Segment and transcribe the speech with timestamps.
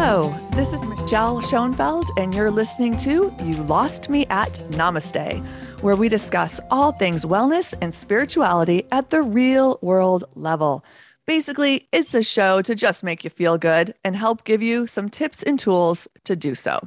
[0.00, 5.44] Hello, this is Michelle Schoenfeld, and you're listening to You Lost Me at Namaste,
[5.80, 10.84] where we discuss all things wellness and spirituality at the real world level.
[11.26, 15.08] Basically, it's a show to just make you feel good and help give you some
[15.08, 16.78] tips and tools to do so.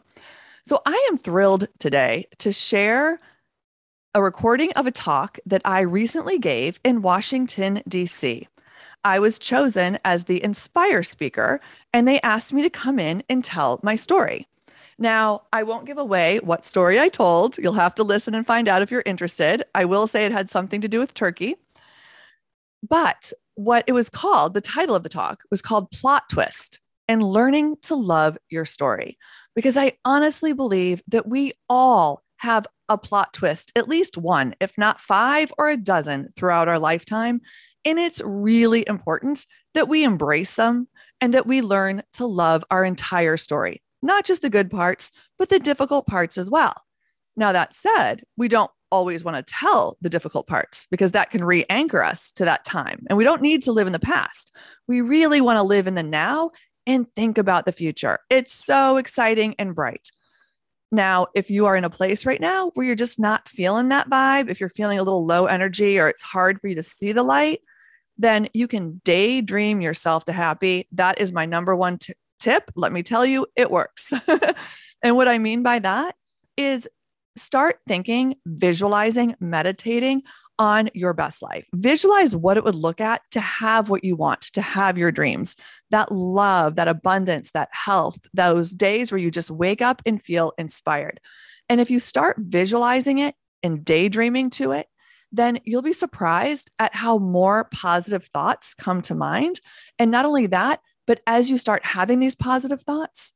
[0.63, 3.19] So, I am thrilled today to share
[4.15, 8.47] a recording of a talk that I recently gave in Washington, D.C.
[9.03, 11.59] I was chosen as the Inspire speaker,
[11.93, 14.47] and they asked me to come in and tell my story.
[14.97, 17.57] Now, I won't give away what story I told.
[17.57, 19.63] You'll have to listen and find out if you're interested.
[19.73, 21.55] I will say it had something to do with turkey.
[22.87, 27.23] But what it was called, the title of the talk was called Plot Twist and
[27.23, 29.17] Learning to Love Your Story.
[29.55, 34.77] Because I honestly believe that we all have a plot twist, at least one, if
[34.77, 37.41] not five or a dozen throughout our lifetime.
[37.85, 40.87] And it's really important that we embrace them
[41.21, 45.49] and that we learn to love our entire story, not just the good parts, but
[45.49, 46.73] the difficult parts as well.
[47.37, 51.43] Now, that said, we don't always want to tell the difficult parts because that can
[51.43, 53.05] re anchor us to that time.
[53.07, 54.53] And we don't need to live in the past.
[54.87, 56.51] We really want to live in the now
[56.85, 58.19] and think about the future.
[58.29, 60.09] It's so exciting and bright.
[60.91, 64.09] Now, if you are in a place right now where you're just not feeling that
[64.09, 67.13] vibe, if you're feeling a little low energy or it's hard for you to see
[67.13, 67.61] the light,
[68.17, 70.87] then you can daydream yourself to happy.
[70.91, 72.71] That is my number one t- tip.
[72.75, 74.13] Let me tell you, it works.
[75.03, 76.15] and what I mean by that
[76.57, 76.87] is
[77.35, 80.23] start thinking, visualizing, meditating
[80.59, 81.65] on your best life.
[81.73, 85.55] Visualize what it would look at to have what you want, to have your dreams,
[85.89, 90.53] that love, that abundance, that health, those days where you just wake up and feel
[90.57, 91.19] inspired.
[91.67, 94.87] And if you start visualizing it and daydreaming to it,
[95.31, 99.61] then you'll be surprised at how more positive thoughts come to mind.
[99.97, 103.33] And not only that, but as you start having these positive thoughts,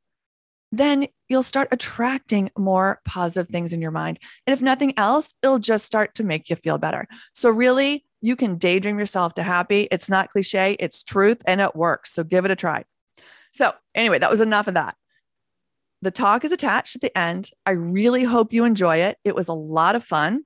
[0.72, 4.20] then you'll start attracting more positive things in your mind.
[4.46, 7.08] And if nothing else, it'll just start to make you feel better.
[7.34, 9.88] So, really, you can daydream yourself to happy.
[9.92, 12.14] It's not cliche, it's truth, and it works.
[12.14, 12.84] So, give it a try.
[13.54, 14.96] So, anyway, that was enough of that.
[16.02, 17.50] The talk is attached at the end.
[17.66, 19.18] I really hope you enjoy it.
[19.24, 20.44] It was a lot of fun.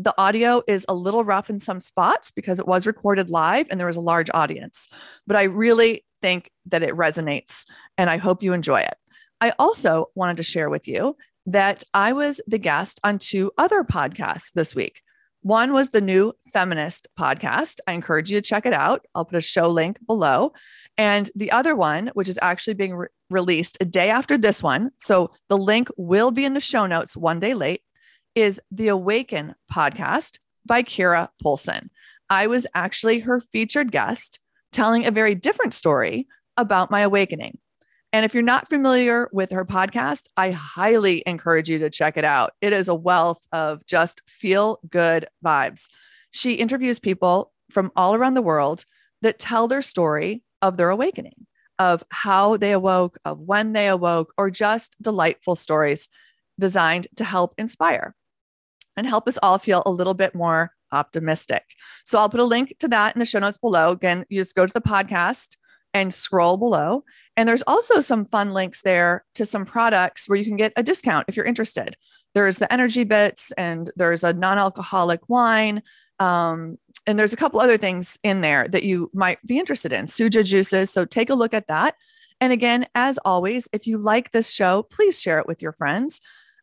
[0.00, 3.80] The audio is a little rough in some spots because it was recorded live and
[3.80, 4.88] there was a large audience,
[5.26, 7.64] but I really think that it resonates
[7.96, 8.94] and I hope you enjoy it.
[9.40, 11.16] I also wanted to share with you
[11.46, 15.02] that I was the guest on two other podcasts this week.
[15.42, 17.78] One was the new feminist podcast.
[17.88, 19.04] I encourage you to check it out.
[19.14, 20.52] I'll put a show link below.
[20.96, 24.90] And the other one, which is actually being re- released a day after this one.
[24.98, 27.82] So the link will be in the show notes one day late
[28.38, 31.90] is the Awaken podcast by Kira Polson.
[32.30, 34.38] I was actually her featured guest
[34.70, 37.58] telling a very different story about my awakening.
[38.12, 42.24] And if you're not familiar with her podcast, I highly encourage you to check it
[42.24, 42.52] out.
[42.60, 45.86] It is a wealth of just feel good vibes.
[46.30, 48.84] She interviews people from all around the world
[49.20, 51.48] that tell their story of their awakening,
[51.80, 56.08] of how they awoke, of when they awoke, or just delightful stories
[56.60, 58.14] designed to help inspire
[58.98, 61.62] and help us all feel a little bit more optimistic.
[62.04, 63.90] So I'll put a link to that in the show notes below.
[63.90, 65.56] Again, you just go to the podcast
[65.94, 67.04] and scroll below.
[67.36, 70.82] And there's also some fun links there to some products where you can get a
[70.82, 71.96] discount if you're interested.
[72.34, 75.82] There's the energy bits and there's a non alcoholic wine.
[76.18, 80.06] Um, and there's a couple other things in there that you might be interested in,
[80.06, 80.90] suja juices.
[80.90, 81.94] So take a look at that.
[82.40, 86.20] And again, as always, if you like this show, please share it with your friends.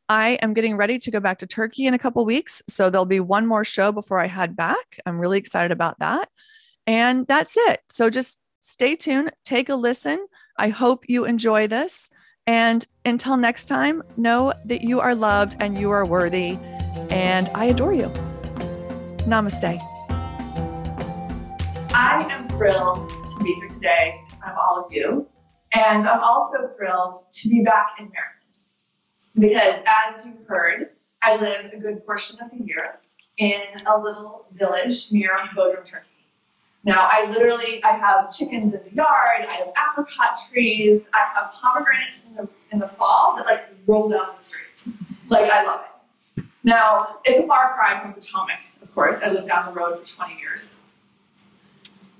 [0.07, 2.61] I am getting ready to go back to Turkey in a couple weeks.
[2.67, 4.99] So there'll be one more show before I head back.
[5.05, 6.29] I'm really excited about that.
[6.85, 7.81] And that's it.
[7.89, 10.27] So just stay tuned, take a listen.
[10.57, 12.11] I hope you enjoy this.
[12.45, 16.59] And until next time, know that you are loved and you are worthy.
[17.09, 18.09] And I adore you.
[19.25, 19.81] Namaste.
[21.95, 25.27] I am thrilled to be here today of all of you.
[25.73, 28.34] And I'm also thrilled to be back in Maryland.
[29.37, 30.89] Because as you've heard,
[31.21, 32.99] I live a good portion of the year
[33.37, 36.05] in a little village near Bodrum, Turkey.
[36.85, 41.51] Now, I literally, I have chickens in the yard, I have apricot trees, I have
[41.51, 44.93] pomegranates in the, in the fall that like roll down the street.
[45.27, 46.43] Like, I love it.
[46.63, 49.21] Now, it's a far cry from Potomac, of course.
[49.23, 50.77] I lived down the road for 20 years.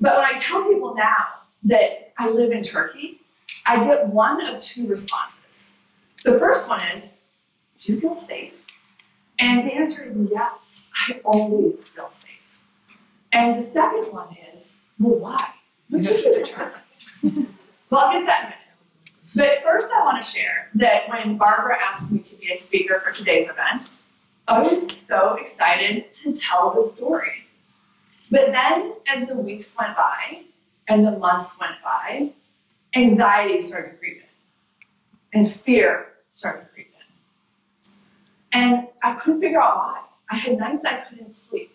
[0.02, 1.26] But when I tell people now
[1.64, 3.22] that I live in Turkey,
[3.68, 5.45] I get one of two responses.
[6.26, 7.20] The first one is,
[7.78, 8.54] do you feel safe?
[9.38, 12.64] And the answer is yes, I always feel safe.
[13.32, 15.52] And the second one is, well, why?
[15.92, 16.74] Would you go to church?
[17.92, 18.56] well, I'll get that in a minute.
[19.36, 23.00] But first, I want to share that when Barbara asked me to be a speaker
[23.06, 23.98] for today's event,
[24.48, 27.46] I was so excited to tell the story.
[28.32, 30.42] But then, as the weeks went by
[30.88, 32.32] and the months went by,
[32.96, 34.24] anxiety started creeping
[35.36, 36.92] and fear started creeping.
[38.52, 40.02] And I couldn't figure out why.
[40.30, 41.74] I had nights I couldn't sleep.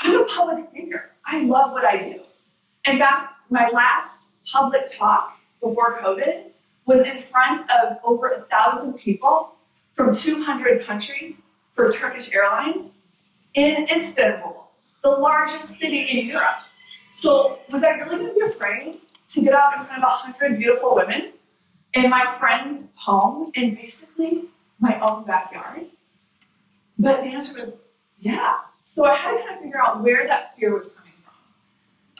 [0.00, 1.10] I'm a public speaker.
[1.24, 2.20] I love what I do.
[2.84, 6.44] In fact, my last public talk before COVID
[6.86, 9.54] was in front of over a thousand people
[9.94, 11.42] from 200 countries
[11.74, 12.98] for Turkish Airlines
[13.54, 14.68] in Istanbul,
[15.02, 16.60] the largest city in Europe.
[17.14, 20.58] So, was I really going to be afraid to get up in front of 100
[20.58, 21.32] beautiful women
[21.94, 24.44] in my friend's home in basically
[24.78, 25.86] my own backyard?
[26.98, 27.74] But the answer was
[28.20, 28.56] yeah.
[28.82, 31.34] So, I had to kind of figure out where that fear was coming from.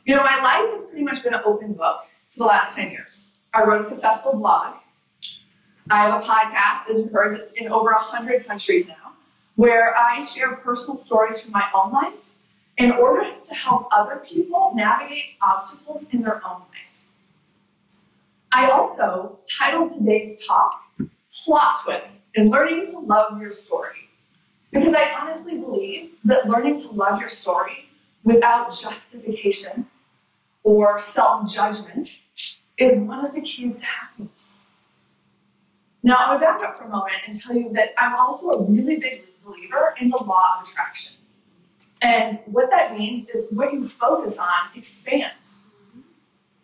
[0.04, 2.90] You know, my life has pretty much been an open book for the last 10
[2.90, 3.32] years.
[3.54, 4.74] I wrote a successful blog.
[5.90, 9.14] I have a podcast, as you heard, that's in over 100 countries now,
[9.56, 12.34] where I share personal stories from my own life
[12.76, 16.88] in order to help other people navigate obstacles in their own life.
[18.52, 20.82] I also titled today's talk
[21.44, 24.08] Plot Twist in Learning to Love Your Story.
[24.72, 27.88] Because I honestly believe that learning to love your story
[28.24, 29.86] without justification
[30.62, 32.24] or self judgment
[32.76, 34.60] is one of the keys to happiness.
[36.02, 38.50] Now, I'm going to back up for a moment and tell you that I'm also
[38.50, 41.16] a really big believer in the law of attraction.
[42.00, 45.64] And what that means is what you focus on expands.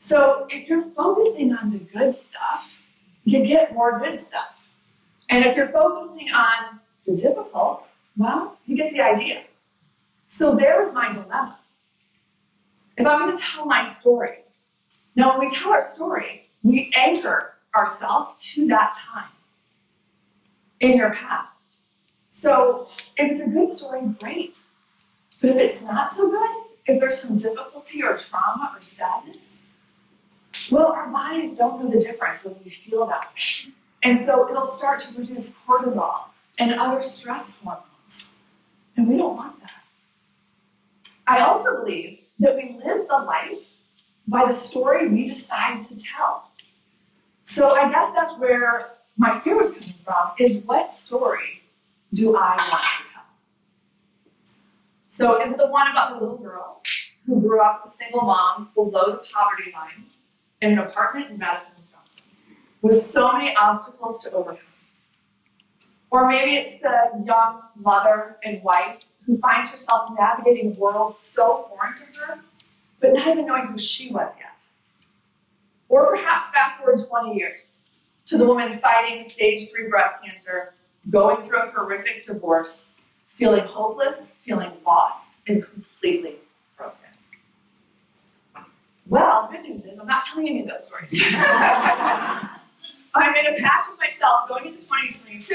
[0.04, 2.82] So if you're focusing on the good stuff,
[3.24, 4.68] you get more good stuff.
[5.30, 9.44] And if you're focusing on the difficult, well, you get the idea.
[10.26, 11.58] So there's my dilemma.
[12.98, 14.40] If I'm going to tell my story,
[15.16, 19.30] now, when we tell our story, we anchor ourselves to that time
[20.80, 21.84] in your past.
[22.28, 24.58] So, if it's a good story, great.
[25.40, 29.62] But if it's not so good, if there's some difficulty or trauma or sadness,
[30.70, 33.28] well, our bodies don't know the difference when we feel that.
[34.02, 36.26] And so it'll start to produce cortisol
[36.58, 38.30] and other stress hormones.
[38.96, 39.72] And we don't want that.
[41.26, 43.80] I also believe that we live the life
[44.28, 46.50] by the story we decide to tell.
[47.42, 51.62] So I guess that's where my fear was coming from is what story
[52.12, 53.22] do I want to tell?
[55.08, 56.82] So is it the one about the little girl
[57.26, 60.06] who grew up a single mom below the poverty line
[60.64, 62.22] in an apartment in Madison, Wisconsin,
[62.82, 64.58] with so many obstacles to overcome?
[66.10, 71.96] Or maybe it's the young mother and wife who finds herself navigating worlds so foreign
[71.96, 72.40] to her
[73.04, 74.64] but not even knowing who she was yet.
[75.90, 77.82] Or perhaps fast forward 20 years
[78.26, 80.72] to the woman fighting stage three breast cancer,
[81.10, 82.92] going through a horrific divorce,
[83.28, 86.36] feeling hopeless, feeling lost, and completely
[86.78, 87.10] broken.
[89.06, 91.10] Well, good news is I'm not telling any of those stories.
[93.16, 95.54] I made a pact with myself going into 2022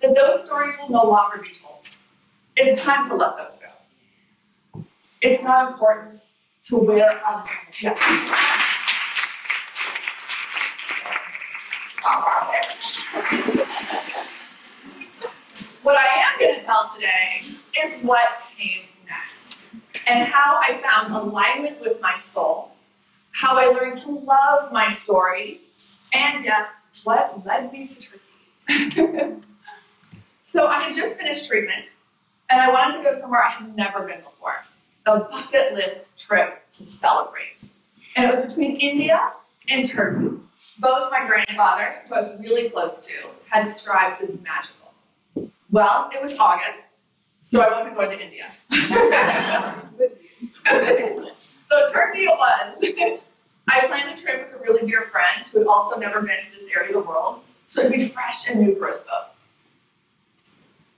[0.00, 1.86] that those stories will no longer be told.
[2.56, 4.84] It's time to let those go.
[5.22, 6.14] It's not important
[6.64, 7.44] to where I'm
[7.80, 7.94] yeah.
[15.82, 17.40] What I am going to tell today
[17.80, 19.72] is what came next
[20.06, 22.72] and how I found alignment with my soul,
[23.38, 25.60] how I learned to love my story,
[26.12, 28.08] and yes, what led me to
[28.68, 28.68] Turkey.
[30.42, 31.98] so I had just finished treatments
[32.50, 34.56] and I wanted to go somewhere I had never been before
[35.06, 37.64] a bucket list trip to celebrate.
[38.16, 39.32] And it was between India
[39.68, 40.30] and Turkey.
[40.80, 43.14] Both my grandfather, who I was really close to,
[43.48, 44.92] had described as magical.
[45.70, 47.04] Well, it was August,
[47.40, 48.50] so I wasn't going to India.
[51.66, 52.80] so Turkey it was.
[53.68, 56.52] I planned the trip with a really dear friend who had also never been to
[56.52, 59.28] this area of the world, so it'd be fresh and new for us both.
[60.44, 60.50] I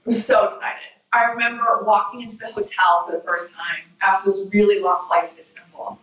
[0.07, 0.91] was so excited.
[1.13, 5.27] I remember walking into the hotel for the first time after this really long flight
[5.27, 5.99] to Istanbul.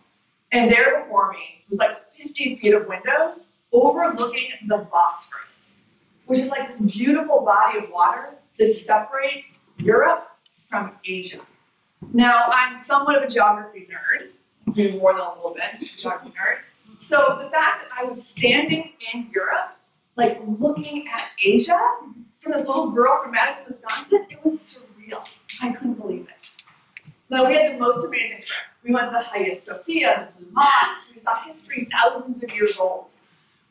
[0.52, 5.78] And there before me was like 50 feet of windows overlooking the Bosphorus,
[6.26, 10.30] which is like this beautiful body of water that separates Europe
[10.66, 11.40] from Asia.
[12.14, 14.30] Now, I'm somewhat of a geography nerd,
[14.76, 16.60] maybe more than a little bit, geography nerd.
[17.00, 19.78] So the fact that I was standing in Europe,
[20.16, 21.80] like looking at Asia,
[22.40, 25.28] from this little girl from Madison, Wisconsin, it was surreal.
[25.62, 26.52] I couldn't believe it.
[27.30, 28.64] Now, we had the most amazing trip.
[28.84, 31.04] We went to the Hagia Sophia, the Mosque.
[31.12, 33.14] We saw history thousands of years old.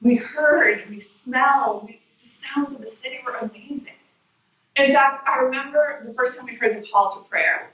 [0.02, 3.94] We heard, we smelled, we, the sounds of the city were amazing.
[4.76, 7.72] In fact, I remember the first time we heard the call to prayer.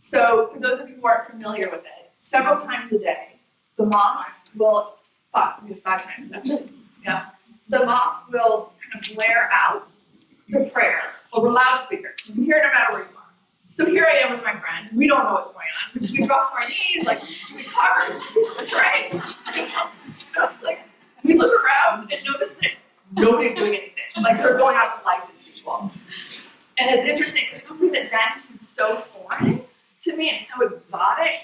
[0.00, 3.40] So, for those of you who aren't familiar with it, several times a day,
[3.76, 4.94] the mosque will,
[5.32, 6.70] five, five times actually,
[7.04, 7.26] yeah,
[7.68, 9.90] the mosque will kind of blare out
[10.48, 11.00] the prayer
[11.32, 12.20] over loudspeakers.
[12.28, 13.20] You can hear it no matter where you are.
[13.68, 14.88] So here I am with my friend.
[14.94, 16.00] We don't know what's going on.
[16.00, 18.12] We drop to our knees, like, do we cover?
[18.12, 19.22] Do we pray?
[20.62, 20.80] like,
[21.22, 22.72] we look around and notice that
[23.12, 24.22] nobody's doing anything.
[24.22, 25.90] Like they're going out of life as usual.
[26.78, 29.62] And it's interesting because something that then seems so foreign
[30.00, 31.34] to me and so exotic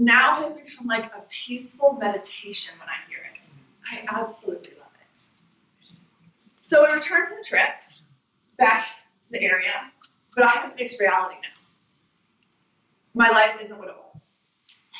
[0.00, 3.46] now has become like a peaceful meditation when I hear it.
[3.92, 5.94] I absolutely love it.
[6.62, 7.68] So we returned from the trip
[8.56, 8.86] back
[9.24, 9.92] to the area,
[10.34, 11.60] but I have face reality now.
[13.12, 14.38] My life isn't what it was.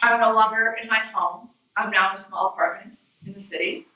[0.03, 1.49] I'm no longer in my home.
[1.77, 3.87] I'm now in a small apartment in the city.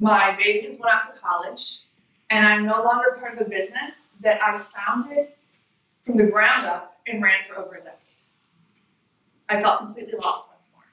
[0.00, 1.82] My baby has went off to college,
[2.30, 5.28] and I'm no longer part of a business that I founded
[6.04, 8.01] from the ground up and ran for over a decade.
[9.52, 10.84] I felt completely lost once more.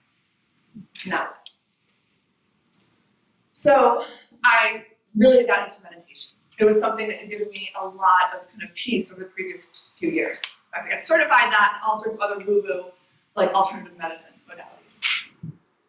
[1.05, 1.27] No.
[3.53, 4.05] So
[4.43, 4.85] I
[5.15, 6.35] really got into meditation.
[6.59, 9.29] It was something that had given me a lot of kind of peace over the
[9.29, 10.41] previous few years.
[10.73, 12.85] I got certified that and all sorts of other woo-woo,
[13.35, 14.99] like alternative medicine modalities.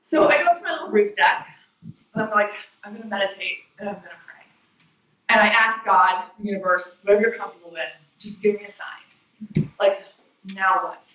[0.00, 1.46] So I go up to my little roof deck,
[1.82, 2.52] and I'm like,
[2.84, 4.44] I'm gonna meditate and I'm gonna pray.
[5.28, 9.70] And I ask God, the universe, whatever you're comfortable with, just give me a sign.
[9.78, 10.02] Like,
[10.44, 11.12] now what?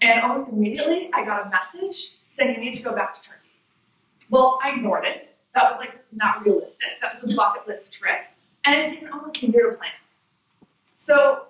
[0.00, 3.40] And almost immediately, I got a message saying you need to go back to Turkey.
[4.28, 5.24] Well, I ignored it.
[5.54, 6.88] That was like not realistic.
[7.00, 8.18] That was a bucket list trip.
[8.64, 9.90] And it taken almost a year to plan.
[10.94, 11.44] So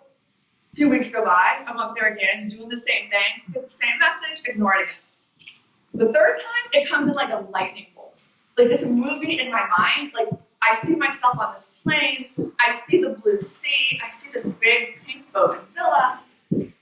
[0.72, 3.72] a few weeks go by, I'm up there again, doing the same thing, get the
[3.72, 5.54] same message, ignore it again.
[5.94, 8.22] The third time, it comes in like a lightning bolt.
[8.58, 10.12] Like it's a movie in my mind.
[10.14, 10.28] Like
[10.62, 12.26] I see myself on this plane,
[12.60, 16.20] I see the blue sea, I see this big pink boat and villa.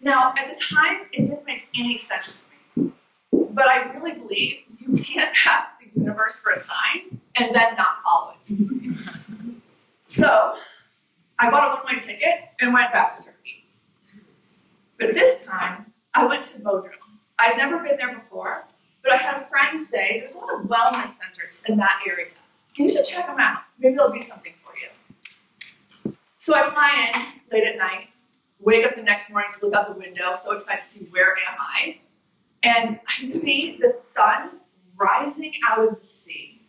[0.05, 2.47] Now, at the time, it didn't make any sense
[2.77, 2.93] to me.
[3.33, 8.03] But I really believe you can't ask the universe for a sign and then not
[8.05, 8.47] follow it.
[10.09, 10.57] so
[11.39, 13.65] I bought a one-way ticket and went back to Turkey.
[15.01, 16.91] But this time, I went to Bodrum.
[17.39, 18.67] I'd never been there before,
[19.03, 22.27] but I had a friend say there's a lot of wellness centers in that area.
[22.77, 23.63] You should check them out.
[23.79, 26.15] Maybe there'll be something for you.
[26.39, 28.09] So I fly in late at night,
[28.65, 31.33] wake up the next morning to look out the window, so excited to see where
[31.33, 31.99] am I.
[32.63, 34.53] And I see the sun
[34.97, 36.63] rising out of the sea.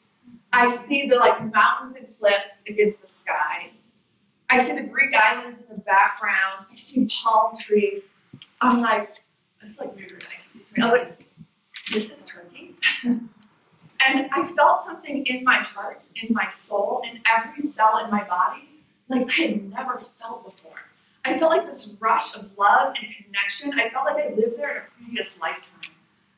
[0.51, 3.71] I see the like mountains and cliffs against the sky.
[4.49, 6.65] I see the Greek islands in the background.
[6.71, 8.09] I see palm trees.
[8.61, 9.17] I'm like,
[9.61, 10.63] that's like nice.
[10.77, 11.25] I'm like,
[11.91, 12.75] this is Turkey.
[13.03, 18.23] and I felt something in my heart, in my soul, in every cell in my
[18.23, 18.67] body,
[19.07, 20.79] like I had never felt before.
[21.25, 23.73] I felt like this rush of love and connection.
[23.73, 25.91] I felt like I lived there in a previous lifetime.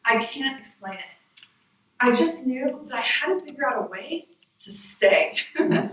[0.06, 1.44] I can't explain it.
[2.00, 4.28] I just knew that I had to figure out a way
[4.60, 5.36] to stay.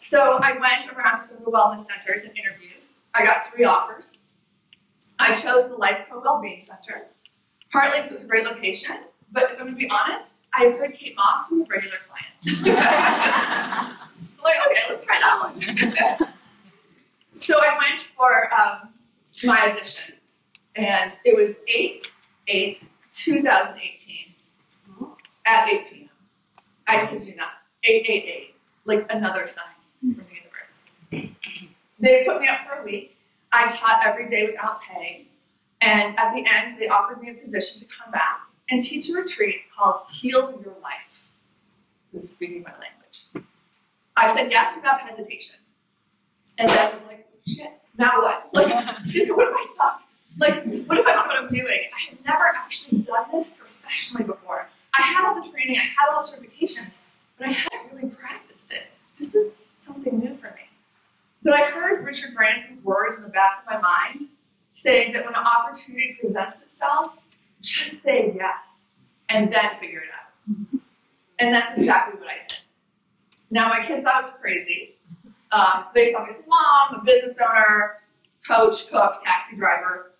[0.00, 2.82] so I went around to some of the wellness centers and interviewed.
[3.14, 4.22] I got three offers.
[5.20, 7.06] I chose the LifeCo Wellbeing Center,
[7.70, 8.96] partly because it's a great location,
[9.30, 12.34] but if I'm gonna be honest, I heard Kate Moss was a regular client.
[14.08, 16.32] so like, okay, let's try that one.
[17.40, 18.90] so I went for um,
[19.44, 20.14] my audition,
[20.76, 22.00] and it was 8
[22.48, 24.16] 8 2018
[25.46, 26.08] at 8 p.m.
[26.86, 27.48] I kid you not,
[27.84, 28.54] 888,
[28.84, 29.64] like another sign
[30.00, 31.38] from the universe.
[31.98, 33.16] They put me up for a week.
[33.52, 35.26] I taught every day without pay.
[35.80, 39.14] And at the end, they offered me a position to come back and teach a
[39.14, 41.28] retreat called Heal Your Life.
[42.12, 43.46] This is speaking my language.
[44.16, 45.60] I said yes without hesitation.
[46.58, 46.92] And then
[47.46, 48.48] shit, now what?
[48.52, 50.02] Like, just, what if I suck?
[50.38, 51.66] Like, what if I don't know what I'm doing?
[51.66, 54.68] I have never actually done this professionally before.
[54.98, 56.96] I had all the training, I had all the certifications,
[57.38, 58.84] but I hadn't really practiced it.
[59.18, 60.68] This was something new for me.
[61.42, 64.28] But I heard Richard Branson's words in the back of my mind
[64.74, 67.18] saying that when an opportunity presents itself,
[67.60, 68.86] just say yes
[69.28, 70.80] and then figure it out.
[71.38, 72.58] And that's exactly what I did.
[73.50, 74.96] Now, my kids thought I was crazy.
[75.52, 77.96] Um, they saw me as mom, a business owner,
[78.46, 80.12] coach, cook, taxi driver,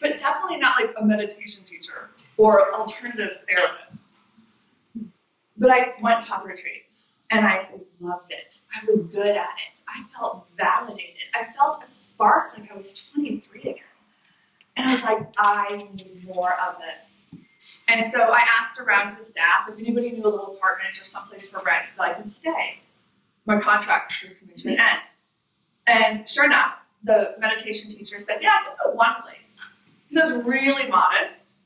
[0.00, 4.24] but definitely not like a meditation teacher or alternative therapist.
[5.56, 6.84] But I went to the retreat
[7.30, 7.68] and I
[8.00, 8.54] loved it.
[8.74, 9.80] I was good at it.
[9.88, 11.22] I felt validated.
[11.34, 13.74] I felt a spark like I was 23 again.
[14.76, 17.26] And I was like, I need more of this.
[17.88, 21.04] And so I asked around to the staff if anybody knew a little apartment or
[21.04, 22.78] someplace for rent so that I could stay.
[23.46, 25.02] my contract was coming to an end.
[25.86, 29.70] And sure enough, the meditation teacher said, Yeah, know one place.
[30.08, 31.60] He says, really modest.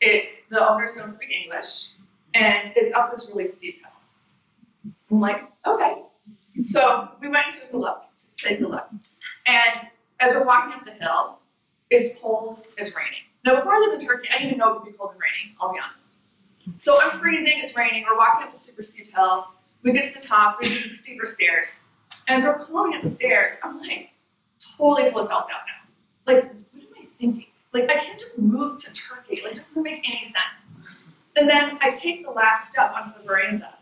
[0.00, 1.90] It's the owners don't speak English,
[2.34, 4.92] and it's up this really steep hill.
[5.10, 6.02] I'm like, okay.
[6.66, 8.88] So we went to a look, to take a look.
[9.46, 9.76] And
[10.20, 11.38] as we're walking up the hill,
[11.90, 13.20] it's cold, it's raining.
[13.44, 15.20] Now, before I lived in Turkey, I didn't even know it could be cold and
[15.20, 16.18] raining, I'll be honest.
[16.78, 19.48] So I'm freezing, it's raining, we're walking up the super steep hill.
[19.82, 21.82] We get to the top, there's these steeper stairs.
[22.28, 24.10] As we're climbing up the stairs, I'm like,
[24.76, 26.32] totally full of self doubt now.
[26.32, 27.46] Like, what am I thinking?
[27.72, 29.42] Like, I can't just move to Turkey.
[29.44, 30.70] Like, this doesn't make any sense.
[31.36, 33.74] And then I take the last step onto the veranda,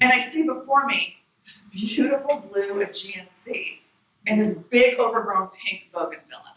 [0.00, 3.80] and I see before me this beautiful blue Aegean Sea
[4.26, 6.54] and this big overgrown pink bougainvillea.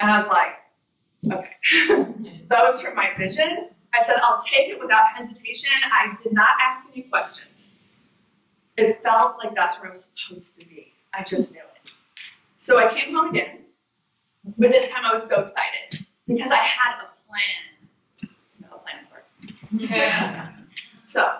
[0.00, 1.52] And I was like, okay,
[2.48, 3.68] that was from my vision.
[3.94, 5.70] I said, I'll take it without hesitation.
[5.86, 7.75] I did not ask any questions.
[8.76, 10.92] It felt like that's where I was supposed to be.
[11.14, 11.90] I just knew it.
[12.58, 13.60] So I came home again,
[14.58, 18.30] but this time I was so excited because I had a plan.
[18.60, 19.26] You know plans work.
[19.72, 20.50] Yeah.
[21.06, 21.38] So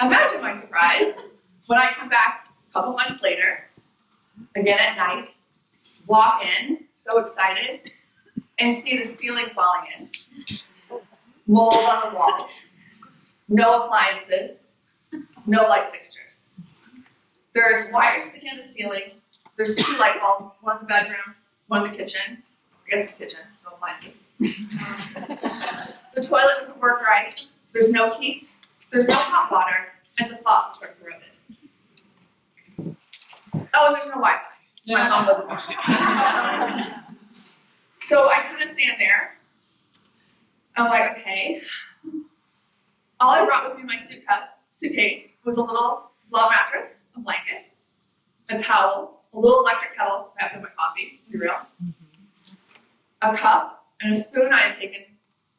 [0.00, 1.14] imagine my surprise
[1.66, 3.70] when I come back a couple months later,
[4.54, 5.30] again at night,
[6.06, 7.92] walk in, so excited,
[8.58, 10.10] and see the ceiling falling in,
[11.46, 12.68] mold on the walls,
[13.48, 14.76] no appliances,
[15.46, 16.43] no light fixtures.
[17.54, 19.12] There's wires sticking in the ceiling.
[19.56, 21.36] There's two light bulbs, one in the bedroom,
[21.68, 22.42] one in the kitchen.
[22.86, 24.24] I guess the kitchen, no appliances.
[24.40, 27.34] the toilet doesn't work right.
[27.72, 28.46] There's no heat.
[28.90, 31.22] There's no hot water, and the faucets are corroded.
[33.72, 34.40] Oh, and there's no Wi-Fi.
[34.76, 35.60] So my phone doesn't work.
[38.02, 39.38] So I kind of stand there.
[40.76, 41.62] I'm like, okay.
[43.18, 43.96] All I brought with me in my
[44.70, 47.66] suitcase was a little low mattress, a blanket,
[48.50, 51.38] a towel, a little electric kettle, because I have to have my coffee, let's be
[51.38, 51.56] real,
[53.22, 55.02] a cup, and a spoon I had taken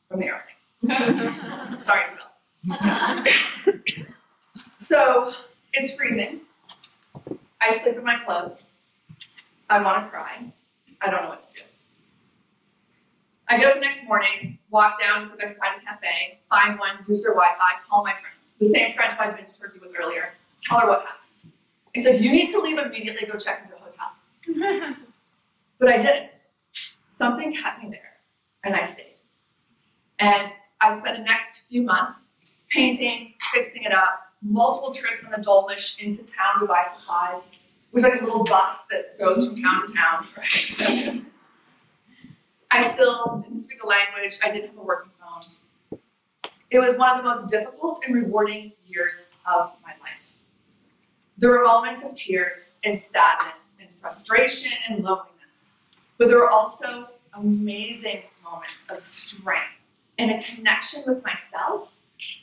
[0.09, 1.81] from the airplane.
[1.81, 3.23] Sorry, smell.
[4.79, 5.33] so
[5.73, 6.41] it's freezing.
[7.61, 8.69] I sleep in my clothes.
[9.69, 10.51] I want to cry.
[11.01, 11.61] I don't know what to do.
[13.47, 16.39] I get up the next morning, walk down to if I can find a cafe,
[16.49, 19.59] find one, use their Wi-Fi, call my friend, the same friend who I'd been to
[19.59, 20.33] Turkey with earlier,
[20.67, 21.51] tell her what happens.
[21.95, 24.95] I said, you need to leave immediately, go check into a hotel.
[25.80, 26.36] but I didn't.
[27.08, 28.13] Something kept me there,
[28.63, 29.15] and I stayed.
[30.19, 30.49] And
[30.82, 32.32] I spent the next few months
[32.69, 37.51] painting, fixing it up, multiple trips on the dolmuş into town to buy supplies.
[37.51, 41.21] It was like a little bus that goes from town to town, right?
[42.71, 45.99] I still didn't speak a language, I didn't have a working phone.
[46.69, 50.24] It was one of the most difficult and rewarding years of my life.
[51.38, 55.74] There were moments of tears and sadness and frustration and loneliness,
[56.17, 59.65] but there were also amazing moments of strength
[60.17, 61.91] and a connection with myself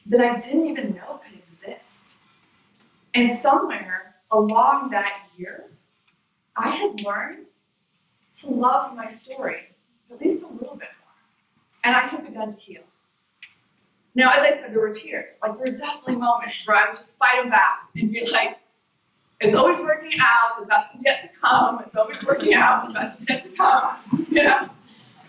[0.07, 2.21] that I didn't even know could exist.
[3.15, 5.71] And somewhere along that year,
[6.57, 7.47] I had learned
[8.41, 9.69] to love my story
[10.11, 11.15] at least a little bit more.
[11.85, 12.83] And I had begun to heal.
[14.15, 15.41] Now, as I said, there were tears.
[15.43, 18.59] Like, there were definitely moments where I would just fight them back and be like,
[19.43, 22.95] it's always working out, the best is yet to come, it's always working out, the
[22.95, 23.97] best is yet to come,
[24.31, 24.69] you know?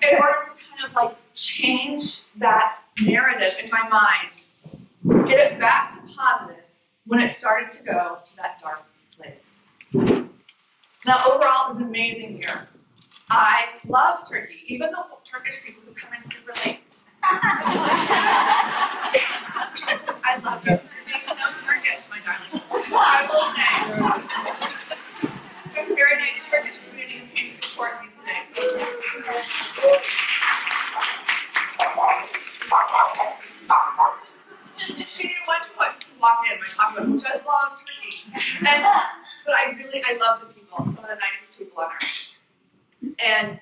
[0.01, 5.89] In order to kind of like change that narrative in my mind, get it back
[5.91, 6.63] to positive
[7.05, 8.83] when it started to go to that dark
[9.17, 9.61] place.
[9.93, 12.67] Now, overall, it was amazing year.
[13.29, 17.03] I love Turkey, even the Turkish people who come in super late.
[17.25, 19.09] I
[20.43, 20.79] love you.
[21.05, 22.61] Being so Turkish, my darling.
[22.93, 23.69] I will say,
[25.73, 28.41] there's a very nice Turkish community who to support me today.
[28.53, 28.61] So.
[35.05, 36.59] She didn't want to, want to walk in.
[36.59, 38.13] My talk about which I love Turkey.
[38.67, 38.83] And,
[39.45, 43.15] but I really, I love the people, some of the nicest people on earth.
[43.23, 43.57] And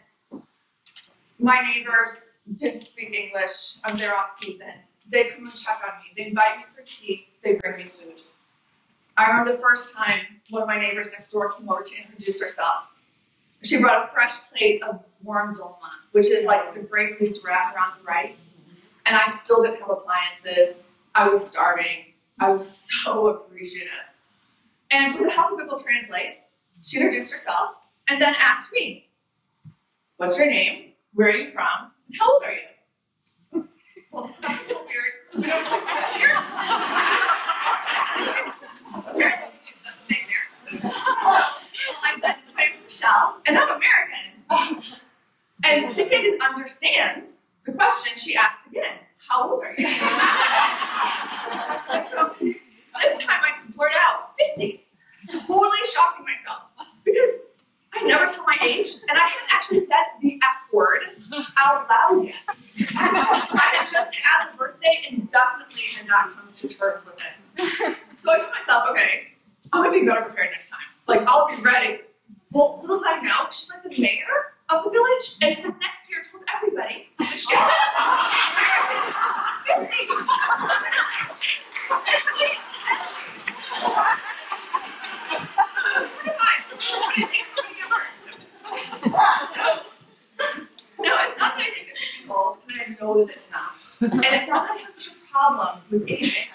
[1.40, 3.78] my neighbors didn't speak English.
[3.84, 4.74] Um, I'm their off season.
[5.10, 6.12] They come and check on me.
[6.16, 7.28] They invite me for tea.
[7.44, 8.22] They bring me food.
[9.18, 12.42] I remember the first time one of my neighbors next door came over to introduce
[12.42, 12.86] herself.
[13.62, 17.76] She brought a fresh plate of warm dolma, which is like the grape leaves wrapped
[17.76, 18.56] around the rice.
[19.06, 20.90] And I still didn't have appliances.
[21.14, 22.14] I was starving.
[22.40, 23.92] I was so appreciative.
[24.92, 26.38] And with the help of Google Translate,
[26.84, 27.76] she introduced herself
[28.08, 29.08] and then asked me,
[30.18, 30.92] What's your name?
[31.14, 31.92] Where are you from?
[32.20, 33.68] How old are you?
[34.12, 35.14] well, that's a little weird.
[35.36, 36.36] We don't really do that here.
[38.98, 40.46] Apparently, we do the thing there.
[66.12, 67.98] not come to terms with it.
[68.14, 69.30] so I told myself, okay,
[69.72, 70.80] I'm gonna be better prepared next time.
[71.08, 72.02] Like I'll be ready.
[72.52, 76.10] Well, little did I know, she's like the mayor of the village, and the next
[76.10, 77.56] year told everybody that she
[89.56, 89.84] So,
[91.04, 93.52] no, it's not that I think that 50 is old, because I know that it's
[93.52, 93.91] not.
[94.02, 96.48] And it's not that I have such a problem with aging.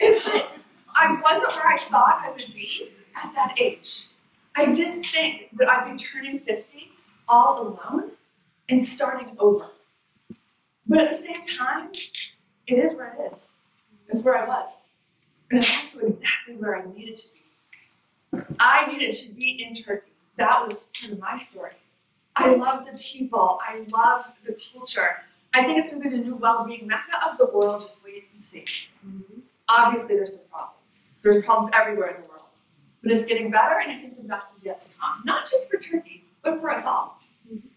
[0.00, 0.52] It's that
[0.94, 4.06] I wasn't where I thought I would be at that age.
[4.56, 6.90] I didn't think that I'd be turning 50
[7.28, 8.12] all alone
[8.68, 9.66] and starting over.
[10.86, 11.90] But at the same time,
[12.66, 13.54] it is where it is.
[14.08, 14.82] It's where I was.
[15.50, 18.40] And it's also exactly where I needed to be.
[18.58, 20.12] I needed to be in Turkey.
[20.36, 21.72] That was part of my story.
[22.34, 23.58] I love the people.
[23.62, 25.16] I love the culture.
[25.54, 27.80] I think it's going to be the new well-being mecca of the world.
[27.80, 28.64] Just wait and see.
[29.06, 29.40] Mm-hmm.
[29.68, 31.08] Obviously, there's some problems.
[31.22, 32.42] There's problems everywhere in the world,
[33.02, 35.22] but it's getting better, and I think the best is yet to come.
[35.24, 37.20] Not just for Turkey, but for us all.
[37.52, 37.68] Mm-hmm.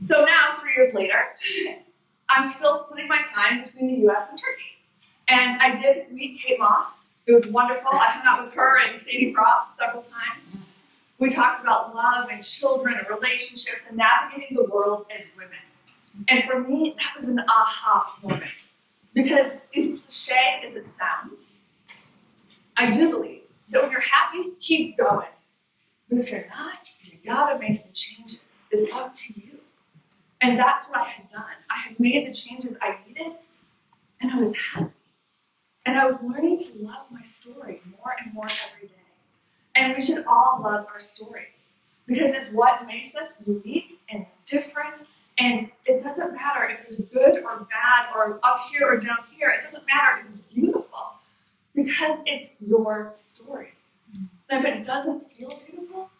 [0.00, 1.20] So now, three years later,
[2.28, 4.30] I'm still splitting my time between the U.S.
[4.30, 4.82] and Turkey,
[5.28, 7.10] and I did meet Kate Moss.
[7.26, 7.90] It was wonderful.
[7.92, 10.48] I hung out with her and Sadie Frost several times.
[11.18, 15.56] We talked about love and children and relationships and navigating the world as women.
[16.28, 18.72] And for me, that was an aha moment.
[19.14, 21.58] Because as cliche as it sounds,
[22.76, 25.28] I do believe that when you're happy, keep going.
[26.08, 28.64] But if you're not, you gotta make some changes.
[28.70, 29.58] It's up to you.
[30.40, 31.44] And that's what I had done.
[31.70, 33.32] I had made the changes I needed,
[34.20, 34.90] and I was happy.
[35.86, 38.94] And I was learning to love my story more and more every day.
[39.74, 41.74] And we should all love our stories
[42.06, 44.98] because it's what makes us unique and different.
[45.38, 49.50] And it doesn't matter if it's good or bad or up here or down here.
[49.50, 50.26] It doesn't matter.
[50.28, 51.14] It's beautiful
[51.74, 53.72] because it's your story.
[54.48, 56.10] And if it doesn't feel beautiful,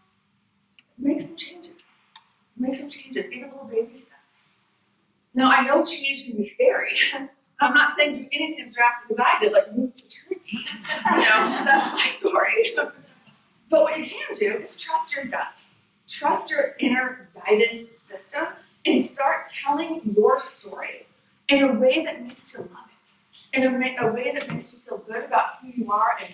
[0.99, 2.01] make some changes.
[2.57, 4.49] Make some changes, even little baby steps.
[5.35, 6.97] Now, I know change can be scary.
[7.61, 10.41] I'm not saying do anything as drastic as I did, like move to Turkey.
[11.11, 12.75] You know, that's my story.
[13.71, 15.59] But what you can do is trust your gut,
[16.09, 18.47] trust your inner guidance system,
[18.87, 21.07] and start telling your story
[21.49, 23.13] in a way that makes you love it,
[23.53, 26.34] in a, a way that makes you feel good about who you are and